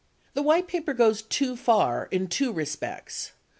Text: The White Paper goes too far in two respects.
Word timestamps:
The 0.33 0.41
White 0.41 0.67
Paper 0.67 0.95
goes 0.95 1.21
too 1.21 1.55
far 1.55 2.07
in 2.09 2.25
two 2.27 2.51
respects. 2.51 3.33